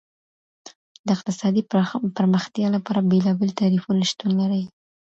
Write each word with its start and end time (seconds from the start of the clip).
د 1.05 1.07
اقتصادي 1.15 1.61
پرمختيا 2.17 2.67
لپاره 2.75 3.07
بېلابېل 3.11 3.51
تعريفونه 3.59 4.01
شتون 4.11 4.31
لري. 4.41 4.63